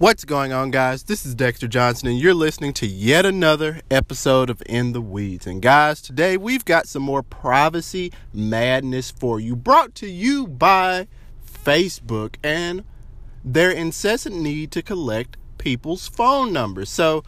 What's 0.00 0.24
going 0.24 0.52
on, 0.52 0.70
guys? 0.70 1.02
This 1.02 1.26
is 1.26 1.34
Dexter 1.34 1.66
Johnson, 1.66 2.06
and 2.06 2.20
you're 2.20 2.32
listening 2.32 2.72
to 2.74 2.86
yet 2.86 3.26
another 3.26 3.80
episode 3.90 4.48
of 4.48 4.62
In 4.66 4.92
the 4.92 5.00
Weeds. 5.00 5.44
And, 5.44 5.60
guys, 5.60 6.00
today 6.00 6.36
we've 6.36 6.64
got 6.64 6.86
some 6.86 7.02
more 7.02 7.24
privacy 7.24 8.12
madness 8.32 9.10
for 9.10 9.40
you, 9.40 9.56
brought 9.56 9.96
to 9.96 10.06
you 10.08 10.46
by 10.46 11.08
Facebook 11.44 12.36
and 12.44 12.84
their 13.44 13.72
incessant 13.72 14.36
need 14.36 14.70
to 14.70 14.82
collect 14.82 15.36
people's 15.58 16.06
phone 16.06 16.52
numbers. 16.52 16.90
So, 16.90 17.24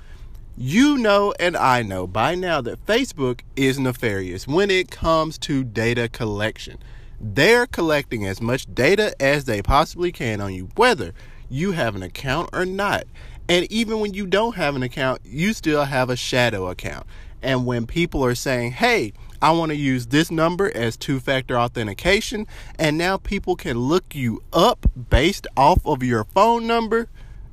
you 0.56 0.96
know, 0.96 1.34
and 1.40 1.56
I 1.56 1.82
know 1.82 2.06
by 2.06 2.36
now 2.36 2.60
that 2.60 2.86
Facebook 2.86 3.40
is 3.56 3.80
nefarious 3.80 4.46
when 4.46 4.70
it 4.70 4.92
comes 4.92 5.38
to 5.38 5.64
data 5.64 6.08
collection. 6.08 6.78
They're 7.20 7.66
collecting 7.66 8.24
as 8.26 8.40
much 8.40 8.72
data 8.72 9.12
as 9.20 9.44
they 9.44 9.60
possibly 9.60 10.12
can 10.12 10.40
on 10.40 10.54
you, 10.54 10.68
whether 10.76 11.12
you 11.50 11.72
have 11.72 11.96
an 11.96 12.02
account 12.02 12.48
or 12.52 12.64
not. 12.64 13.04
And 13.48 13.70
even 13.70 14.00
when 14.00 14.14
you 14.14 14.26
don't 14.26 14.54
have 14.54 14.76
an 14.76 14.82
account, 14.82 15.20
you 15.24 15.52
still 15.52 15.84
have 15.84 16.08
a 16.08 16.16
shadow 16.16 16.68
account. 16.68 17.06
And 17.42 17.66
when 17.66 17.86
people 17.86 18.24
are 18.24 18.34
saying, 18.34 18.72
hey, 18.72 19.12
I 19.42 19.50
want 19.52 19.70
to 19.70 19.76
use 19.76 20.06
this 20.06 20.30
number 20.30 20.70
as 20.76 20.96
two 20.96 21.18
factor 21.18 21.58
authentication, 21.58 22.46
and 22.78 22.96
now 22.96 23.16
people 23.16 23.56
can 23.56 23.78
look 23.78 24.14
you 24.14 24.42
up 24.52 24.86
based 25.08 25.46
off 25.56 25.84
of 25.84 26.02
your 26.02 26.24
phone 26.24 26.66
number, 26.66 27.08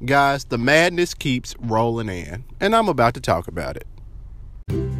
guys, 0.05 0.45
the 0.45 0.57
madness 0.57 1.13
keeps 1.13 1.55
rolling 1.59 2.09
in. 2.09 2.43
And 2.59 2.75
I'm 2.75 2.89
about 2.89 3.13
to 3.15 3.21
talk 3.21 3.47
about 3.47 3.77
it. 3.77 4.96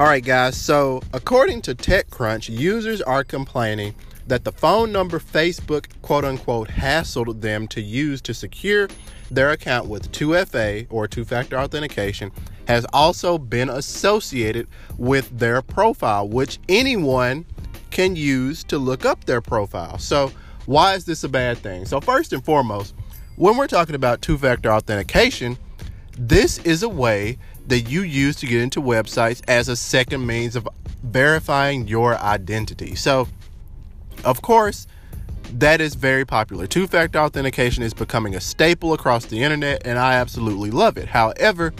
All 0.00 0.06
right, 0.06 0.24
guys. 0.24 0.56
So, 0.56 1.02
according 1.12 1.60
to 1.62 1.74
TechCrunch, 1.74 2.48
users 2.48 3.02
are 3.02 3.22
complaining 3.22 3.94
that 4.26 4.42
the 4.42 4.50
phone 4.50 4.90
number 4.90 5.18
Facebook 5.18 5.86
quote 6.00 6.24
unquote 6.24 6.68
hassled 6.68 7.42
them 7.42 7.68
to 7.68 7.82
use 7.82 8.22
to 8.22 8.32
secure 8.32 8.88
their 9.30 9.50
account 9.50 9.88
with 9.88 10.10
2FA 10.10 10.86
or 10.88 11.06
two 11.06 11.26
factor 11.26 11.58
authentication 11.58 12.32
has 12.66 12.86
also 12.94 13.36
been 13.36 13.68
associated 13.68 14.66
with 14.96 15.38
their 15.38 15.60
profile, 15.60 16.26
which 16.26 16.58
anyone 16.70 17.44
can 17.90 18.16
use 18.16 18.64
to 18.64 18.78
look 18.78 19.04
up 19.04 19.24
their 19.24 19.42
profile. 19.42 19.98
So, 19.98 20.32
why 20.64 20.94
is 20.94 21.04
this 21.04 21.22
a 21.22 21.28
bad 21.28 21.58
thing? 21.58 21.84
So, 21.84 22.00
first 22.00 22.32
and 22.32 22.42
foremost, 22.42 22.94
when 23.36 23.58
we're 23.58 23.66
talking 23.66 23.94
about 23.94 24.22
two 24.22 24.38
factor 24.38 24.72
authentication, 24.72 25.58
this 26.18 26.58
is 26.58 26.82
a 26.82 26.88
way 26.88 27.38
that 27.66 27.80
you 27.82 28.02
use 28.02 28.36
to 28.36 28.46
get 28.46 28.60
into 28.60 28.80
websites 28.80 29.42
as 29.48 29.68
a 29.68 29.76
second 29.76 30.26
means 30.26 30.56
of 30.56 30.68
verifying 31.02 31.86
your 31.86 32.16
identity. 32.16 32.94
So, 32.94 33.28
of 34.24 34.42
course, 34.42 34.86
that 35.58 35.80
is 35.80 35.94
very 35.94 36.24
popular. 36.24 36.66
Two 36.66 36.86
factor 36.86 37.18
authentication 37.18 37.82
is 37.82 37.94
becoming 37.94 38.34
a 38.34 38.40
staple 38.40 38.92
across 38.94 39.26
the 39.26 39.42
internet, 39.42 39.86
and 39.86 39.98
I 39.98 40.14
absolutely 40.14 40.70
love 40.70 40.96
it. 40.96 41.08
However, 41.08 41.72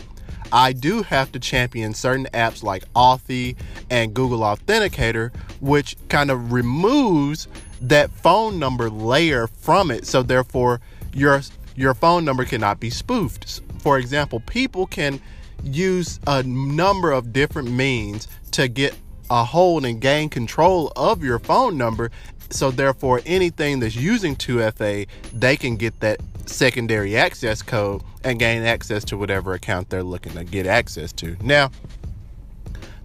I 0.53 0.75
do 0.75 1.03
have 1.03 1.33
to 1.33 1.39
champion 1.39 1.95
certain 1.95 2.27
apps 2.35 2.63
like 2.63 2.85
Authy 2.93 3.57
and 3.89 4.13
Google 4.13 4.41
Authenticator, 4.41 5.35
which 5.61 5.97
kind 6.09 6.31
of 6.31 6.53
removes 6.53 7.49
that 7.81 8.11
phone 8.11 8.59
number 8.59 8.91
layer 8.91 9.47
from 9.47 9.91
it. 9.91 10.07
So, 10.07 10.23
therefore, 10.23 10.81
your 11.15 11.41
your 11.75 11.95
phone 11.95 12.25
number 12.25 12.45
cannot 12.45 12.81
be 12.81 12.91
spoofed. 12.91 13.63
For 13.79 13.99
example, 13.99 14.41
people 14.41 14.87
can 14.87 15.21
use 15.63 16.21
a 16.27 16.43
number 16.43 17.13
of 17.13 17.33
different 17.33 17.71
means 17.71 18.29
to 18.53 18.69
get 18.69 18.95
a 19.31 19.45
hold 19.45 19.85
and 19.85 20.01
gain 20.01 20.29
control 20.29 20.93
of 20.97 21.23
your 21.23 21.39
phone 21.39 21.79
number. 21.79 22.11
So 22.51 22.71
therefore, 22.71 23.23
anything 23.25 23.81
that's 23.81 23.97
using 23.97 24.37
2FA, 24.37 25.07
they 25.33 25.57
can 25.57 25.77
get 25.77 25.99
that 26.01 26.21
secondary 26.47 27.17
access 27.17 27.63
code 27.63 28.03
and 28.25 28.39
gain 28.39 28.63
access 28.63 29.05
to 29.05 29.17
whatever 29.17 29.55
account 29.55 29.89
they're 29.89 30.03
looking 30.03 30.33
to 30.33 30.45
get 30.45 30.67
access 30.67 31.13
to. 31.15 31.37
Now, 31.43 31.71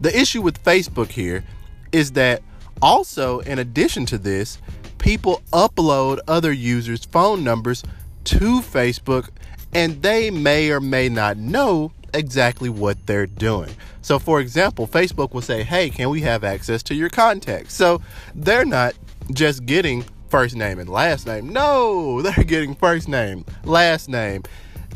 the 0.02 0.16
issue 0.18 0.42
with 0.42 0.62
Facebook 0.64 1.10
here 1.10 1.44
is 1.92 2.12
that 2.14 2.44
also, 2.82 3.40
in 3.40 3.60
addition 3.60 4.06
to 4.08 4.18
this, 4.18 4.60
people 4.98 5.42
upload 5.54 6.20
other 6.28 6.52
users' 6.52 7.06
phone 7.06 7.44
numbers 7.44 7.84
to 8.26 8.62
Facebook 8.62 9.30
and 9.74 10.02
they 10.02 10.30
may 10.30 10.70
or 10.72 10.80
may 10.80 11.10
not 11.10 11.38
know 11.38 11.92
exactly 12.18 12.70
what 12.70 13.06
they're 13.06 13.28
doing. 13.28 13.70
So, 14.02 14.20
for 14.20 14.40
example, 14.40 14.88
Facebook 14.88 15.34
will 15.34 15.42
say, 15.42 15.64
Hey, 15.64 15.90
can 15.90 16.10
we 16.10 16.22
have 16.22 16.44
access 16.44 16.84
to 16.84 16.96
your 16.96 17.10
contacts? 17.10 17.74
So, 17.74 18.02
they're 18.36 18.66
not 18.66 18.96
just 19.34 19.66
getting 19.66 20.06
first 20.30 20.56
name 20.56 20.80
and 20.80 20.90
last 20.90 21.26
name. 21.28 21.50
No, 21.50 22.22
they're 22.24 22.44
getting 22.44 22.76
first 22.76 23.08
name, 23.08 23.46
last 23.64 24.10
name. 24.10 24.44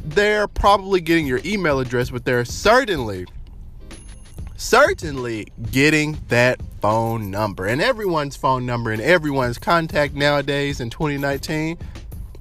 They're 0.04 0.48
probably 0.48 1.02
getting 1.02 1.28
your 1.28 1.42
email 1.46 1.80
address, 1.80 2.10
but 2.10 2.26
they're 2.26 2.46
certainly, 2.46 3.28
certainly 4.56 5.48
getting 5.72 6.18
that 6.30 6.60
phone 6.82 7.30
number. 7.30 7.68
And 7.68 7.82
everyone's 7.82 8.36
phone 8.36 8.66
number 8.66 8.92
and 8.92 9.02
everyone's 9.02 9.60
contact 9.60 10.16
nowadays 10.16 10.80
in 10.80 10.90
2019 10.90 11.78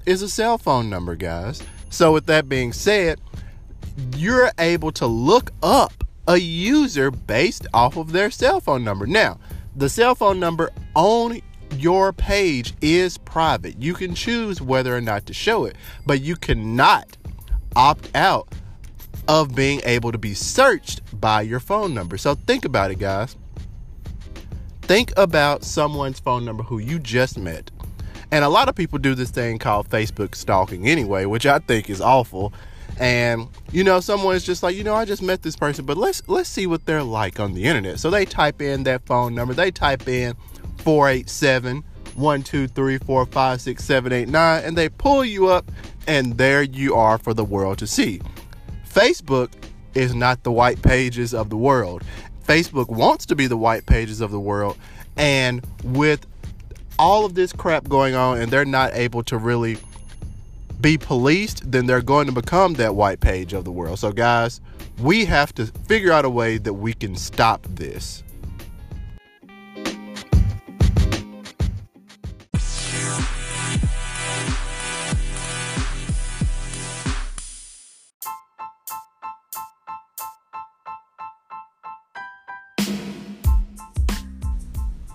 is 0.07 0.23
a 0.23 0.29
cell 0.29 0.57
phone 0.57 0.89
number, 0.89 1.17
guys. 1.17 1.63
So, 1.91 2.13
with 2.13 2.27
that 2.27 2.49
being 2.49 2.73
said, 2.73 3.21
you're 4.17 4.51
able 4.59 4.93
to 4.93 5.07
look 5.07 5.53
up 5.63 6.05
a 6.27 6.37
user 6.37 7.11
based 7.11 7.67
off 7.75 7.97
of 7.97 8.13
their 8.13 8.31
cell 8.31 8.61
phone 8.61 8.85
number. 8.85 9.07
Now, 9.07 9.39
the 9.75 9.89
cell 9.89 10.15
phone 10.15 10.41
number 10.41 10.71
on 10.95 11.41
your 11.77 12.13
page 12.13 12.75
is 12.81 13.19
private. 13.19 13.81
You 13.81 13.95
can 13.95 14.15
choose 14.15 14.61
whether 14.61 14.97
or 14.97 15.01
not 15.01 15.27
to 15.27 15.35
show 15.35 15.65
it, 15.65 15.77
but 16.07 16.21
you 16.21 16.37
cannot 16.37 17.17
opt 17.77 18.11
out 18.15 18.49
of 19.29 19.55
being 19.55 19.81
able 19.85 20.13
to 20.13 20.19
be 20.19 20.35
searched 20.35 21.01
by 21.21 21.43
your 21.43 21.61
phone 21.61 21.95
number. 21.95 22.19
So 22.19 22.35
think 22.35 22.65
about 22.65 22.91
it, 22.91 22.99
guys. 22.99 23.37
Think 24.83 25.13
about 25.17 25.63
someone's 25.63 26.19
phone 26.19 26.45
number 26.45 26.65
who 26.65 26.79
you 26.79 26.99
just 26.99 27.39
met. 27.39 27.71
And 28.33 28.45
a 28.45 28.49
lot 28.49 28.69
of 28.69 28.75
people 28.75 28.99
do 28.99 29.15
this 29.15 29.31
thing 29.31 29.59
called 29.59 29.89
Facebook 29.89 30.35
stalking 30.35 30.89
anyway, 30.89 31.25
which 31.25 31.47
I 31.47 31.59
think 31.59 31.91
is 31.91 32.01
awful 32.01 32.53
and 33.01 33.49
you 33.73 33.83
know 33.83 33.99
someone's 33.99 34.45
just 34.45 34.63
like 34.63 34.77
you 34.77 34.85
know 34.85 34.95
i 34.95 35.07
just 35.07 35.23
met 35.23 35.41
this 35.41 35.57
person 35.57 35.87
but 35.87 35.97
let's 35.97 36.23
let's 36.29 36.51
see 36.51 36.67
what 36.67 36.85
they're 36.85 37.03
like 37.03 37.41
on 37.41 37.55
the 37.55 37.65
internet. 37.65 37.99
So 37.99 38.11
they 38.11 38.25
type 38.25 38.61
in 38.61 38.85
that 38.85 39.05
phone 39.07 39.35
number. 39.35 39.55
They 39.55 39.71
type 39.71 40.07
in 40.07 40.37
487 40.79 41.83
1 42.15 42.43
2 42.43 42.69
3 42.69 42.99
4 42.99 43.27
5 43.27 43.61
6 43.61 43.85
7 43.85 44.13
8 44.13 44.29
9 44.29 44.65
and 44.65 44.77
they 44.77 44.89
pull 44.89 45.25
you 45.25 45.49
up 45.49 45.71
and 46.07 46.37
there 46.37 46.63
you 46.63 46.95
are 46.95 47.19
for 47.19 47.35
the 47.35 47.45
world 47.45 47.79
to 47.79 47.87
see. 47.87 48.21
Facebook 48.89 49.51
is 49.95 50.15
not 50.15 50.43
the 50.43 50.53
white 50.53 50.83
pages 50.83 51.33
of 51.33 51.51
the 51.51 51.57
world. 51.57 52.05
Facebook 52.47 52.89
wants 52.89 53.27
to 53.27 53.37
be 53.37 53.47
the 53.47 53.57
white 53.57 53.87
pages 53.87 54.21
of 54.21 54.31
the 54.31 54.41
world. 54.41 54.77
And 55.17 55.67
with 55.85 56.27
all 56.99 57.25
of 57.25 57.35
this 57.35 57.53
crap 57.53 57.89
going 57.89 58.15
on 58.15 58.39
and 58.41 58.53
they're 58.53 58.65
not 58.65 58.93
able 58.95 59.23
to 59.25 59.39
really 59.39 59.79
be 60.81 60.97
policed, 60.97 61.71
then 61.71 61.87
they're 61.87 62.03
going 62.03 62.27
to 62.27 62.33
become 62.33 62.75
that 62.75 62.95
white 62.95 63.21
page 63.21 63.53
of 63.53 63.65
the 63.65 63.73
world. 63.73 63.99
So, 63.99 64.13
guys, 64.13 64.61
we 65.01 65.25
have 65.27 65.55
to 65.55 65.67
figure 65.67 66.13
out 66.13 66.25
a 66.25 66.31
way 66.31 66.59
that 66.59 66.75
we 66.75 66.93
can 66.93 67.17
stop 67.17 67.67
this. 67.69 68.23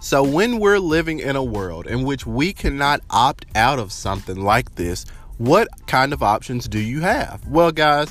So, 0.06 0.24
when 0.24 0.60
we're 0.60 0.78
living 0.78 1.18
in 1.18 1.36
a 1.36 1.44
world 1.44 1.88
in 1.88 2.04
which 2.04 2.28
we 2.28 2.54
cannot 2.54 3.01
opt 3.10 3.48
out 3.56 3.80
of 3.80 3.92
something 3.92 4.40
like 4.40 4.75
this, 4.75 5.04
what 5.38 5.68
kind 5.88 6.14
of 6.14 6.24
options 6.24 6.68
do 6.68 6.80
you 6.80 7.02
have? 7.02 7.46
Well, 7.48 7.72
guys, 7.72 8.10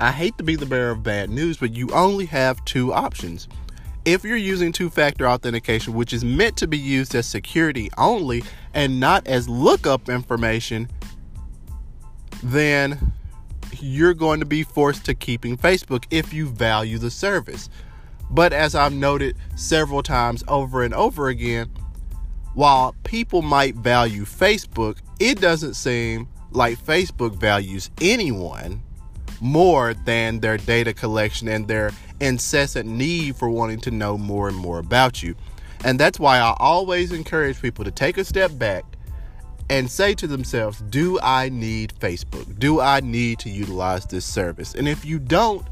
I 0.00 0.12
hate 0.12 0.36
to 0.38 0.44
be 0.44 0.56
the 0.56 0.66
bearer 0.66 0.90
of 0.90 1.02
bad 1.02 1.30
news, 1.30 1.56
but 1.56 1.74
you 1.74 1.88
only 1.92 2.26
have 2.26 2.64
two 2.64 2.92
options. 2.92 3.48
If 4.04 4.24
you're 4.24 4.36
using 4.36 4.72
two 4.72 4.88
factor 4.88 5.26
authentication, 5.28 5.94
which 5.94 6.12
is 6.12 6.24
meant 6.24 6.56
to 6.58 6.66
be 6.66 6.78
used 6.78 7.14
as 7.14 7.26
security 7.26 7.90
only 7.98 8.44
and 8.72 9.00
not 9.00 9.26
as 9.26 9.48
lookup 9.48 10.08
information, 10.08 10.88
then 12.42 13.12
you're 13.80 14.14
going 14.14 14.40
to 14.40 14.46
be 14.46 14.62
forced 14.62 15.04
to 15.06 15.14
keeping 15.14 15.56
Facebook 15.56 16.04
if 16.10 16.32
you 16.32 16.46
value 16.46 16.98
the 16.98 17.10
service. 17.10 17.68
But 18.30 18.52
as 18.52 18.74
I've 18.74 18.92
noted 18.92 19.36
several 19.56 20.02
times 20.02 20.44
over 20.48 20.82
and 20.82 20.94
over 20.94 21.28
again, 21.28 21.70
while 22.54 22.94
people 23.04 23.42
might 23.42 23.74
value 23.74 24.24
Facebook, 24.24 24.98
it 25.18 25.40
doesn't 25.40 25.74
seem 25.74 26.28
like 26.56 26.78
Facebook 26.78 27.36
values 27.36 27.90
anyone 28.00 28.82
more 29.40 29.92
than 29.92 30.40
their 30.40 30.56
data 30.56 30.94
collection 30.94 31.48
and 31.48 31.68
their 31.68 31.92
incessant 32.20 32.88
need 32.88 33.36
for 33.36 33.50
wanting 33.50 33.78
to 33.80 33.90
know 33.90 34.16
more 34.16 34.48
and 34.48 34.56
more 34.56 34.78
about 34.78 35.22
you. 35.22 35.36
And 35.84 36.00
that's 36.00 36.18
why 36.18 36.38
I 36.38 36.56
always 36.58 37.12
encourage 37.12 37.60
people 37.60 37.84
to 37.84 37.90
take 37.90 38.16
a 38.16 38.24
step 38.24 38.56
back 38.58 38.84
and 39.68 39.90
say 39.90 40.14
to 40.14 40.26
themselves, 40.26 40.80
Do 40.80 41.20
I 41.20 41.50
need 41.50 41.92
Facebook? 42.00 42.58
Do 42.58 42.80
I 42.80 43.00
need 43.00 43.38
to 43.40 43.50
utilize 43.50 44.06
this 44.06 44.24
service? 44.24 44.74
And 44.74 44.88
if 44.88 45.04
you 45.04 45.18
don't, 45.18 45.66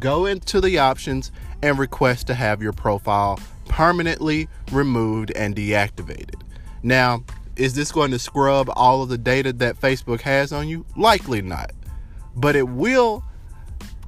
go 0.00 0.26
into 0.26 0.60
the 0.60 0.78
options 0.78 1.30
and 1.62 1.78
request 1.78 2.26
to 2.26 2.34
have 2.34 2.60
your 2.60 2.72
profile 2.72 3.38
permanently 3.68 4.48
removed 4.72 5.30
and 5.36 5.54
deactivated. 5.54 6.42
Now, 6.82 7.22
is 7.58 7.74
this 7.74 7.92
going 7.92 8.12
to 8.12 8.18
scrub 8.18 8.70
all 8.74 9.02
of 9.02 9.08
the 9.08 9.18
data 9.18 9.52
that 9.54 9.80
Facebook 9.80 10.20
has 10.22 10.52
on 10.52 10.68
you? 10.68 10.86
Likely 10.96 11.42
not. 11.42 11.72
But 12.36 12.56
it 12.56 12.68
will 12.68 13.24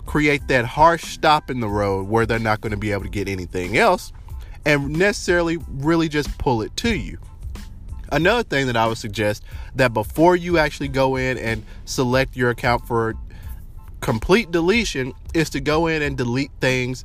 create 0.07 0.47
that 0.49 0.65
harsh 0.65 1.05
stop 1.05 1.51
in 1.51 1.61
the 1.61 1.69
road 1.69 2.09
where 2.09 2.27
they're 2.27 2.39
not 2.39 2.61
going 2.61 2.71
to 2.71 2.77
be 2.77 2.93
able 2.93 3.03
to 3.03 3.09
get 3.09 3.29
anything 3.29 3.77
else 3.77 4.13
and 4.65 4.91
necessarily 4.91 5.59
really 5.69 6.09
just 6.09 6.37
pull 6.39 6.63
it 6.63 6.77
to 6.77 6.97
you. 6.97 7.19
Another 8.13 8.43
thing 8.43 8.67
that 8.67 8.77
I 8.77 8.87
would 8.87 8.99
suggest 8.99 9.45
that 9.75 9.95
before 9.95 10.37
you 10.37 10.59
actually 10.59 10.89
go 10.89 11.17
in 11.17 11.39
and 11.39 11.65
select 11.85 12.37
your 12.37 12.51
account 12.51 12.87
for 12.87 13.15
complete 14.01 14.51
deletion 14.51 15.13
is 15.35 15.51
to 15.51 15.61
go 15.61 15.87
in 15.87 16.03
and 16.03 16.17
delete 16.17 16.51
things 16.61 17.05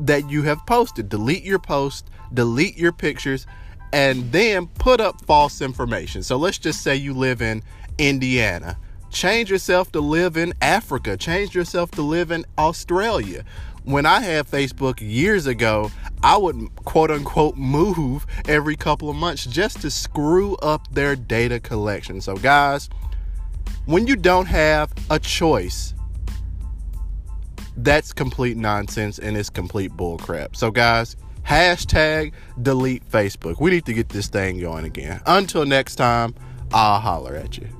that 0.00 0.28
you 0.30 0.42
have 0.42 0.64
posted. 0.66 1.08
Delete 1.08 1.44
your 1.44 1.58
post, 1.58 2.08
delete 2.32 2.76
your 2.76 2.92
pictures, 2.92 3.46
and 3.92 4.30
then 4.32 4.66
put 4.66 5.00
up 5.00 5.24
false 5.24 5.60
information. 5.60 6.22
So 6.22 6.36
let's 6.36 6.58
just 6.58 6.82
say 6.82 6.96
you 6.96 7.14
live 7.14 7.42
in 7.42 7.62
Indiana. 7.98 8.78
Change 9.10 9.50
yourself 9.50 9.90
to 9.92 10.00
live 10.00 10.36
in 10.36 10.54
Africa. 10.62 11.16
Change 11.16 11.54
yourself 11.54 11.90
to 11.92 12.02
live 12.02 12.30
in 12.30 12.44
Australia. 12.56 13.44
When 13.84 14.06
I 14.06 14.20
had 14.20 14.46
Facebook 14.46 15.00
years 15.00 15.46
ago, 15.46 15.90
I 16.22 16.36
would 16.36 16.68
quote 16.84 17.10
unquote 17.10 17.56
move 17.56 18.26
every 18.46 18.76
couple 18.76 19.10
of 19.10 19.16
months 19.16 19.46
just 19.46 19.80
to 19.82 19.90
screw 19.90 20.54
up 20.56 20.92
their 20.92 21.16
data 21.16 21.58
collection. 21.58 22.20
So, 22.20 22.36
guys, 22.36 22.88
when 23.86 24.06
you 24.06 24.16
don't 24.16 24.46
have 24.46 24.92
a 25.08 25.18
choice, 25.18 25.94
that's 27.76 28.12
complete 28.12 28.56
nonsense 28.56 29.18
and 29.18 29.36
it's 29.36 29.50
complete 29.50 29.92
bullcrap. 29.92 30.54
So, 30.54 30.70
guys, 30.70 31.16
hashtag 31.44 32.32
delete 32.60 33.08
Facebook. 33.08 33.60
We 33.60 33.70
need 33.70 33.86
to 33.86 33.94
get 33.94 34.08
this 34.10 34.28
thing 34.28 34.60
going 34.60 34.84
again. 34.84 35.20
Until 35.26 35.64
next 35.64 35.96
time, 35.96 36.34
I'll 36.72 37.00
holler 37.00 37.34
at 37.34 37.58
you. 37.58 37.79